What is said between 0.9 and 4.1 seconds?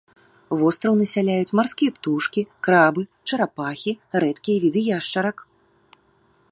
насяляюць марскія птушкі, крабы, чарапахі,